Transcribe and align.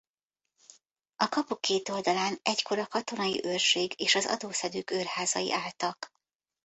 A 1.15 1.29
kapu 1.29 1.55
két 1.59 1.89
oldalán 1.89 2.39
egykor 2.43 2.79
a 2.79 2.87
katonai 2.87 3.41
őrség 3.45 3.93
és 3.95 4.15
az 4.15 4.25
adószedők 4.25 4.91
őrházai 4.91 5.51
álltak. 5.53 6.11